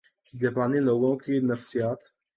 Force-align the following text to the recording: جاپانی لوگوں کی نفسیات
جاپانی 0.33 0.79
لوگوں 0.79 1.15
کی 1.17 1.39
نفسیات 1.41 1.99